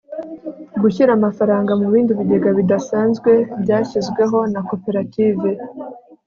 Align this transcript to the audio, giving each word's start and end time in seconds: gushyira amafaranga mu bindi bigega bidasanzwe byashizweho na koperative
gushyira 0.81 1.11
amafaranga 1.15 1.71
mu 1.79 1.87
bindi 1.93 2.11
bigega 2.19 2.49
bidasanzwe 2.57 3.31
byashizweho 3.61 4.37
na 4.53 4.61
koperative 4.69 5.49